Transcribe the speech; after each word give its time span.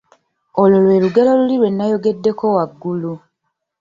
Olwo 0.61 0.77
lwe 0.83 1.01
lugero 1.03 1.31
luli 1.39 1.55
lwe 1.59 1.69
nayogeddeko 1.73 2.45
waggulu. 2.55 3.13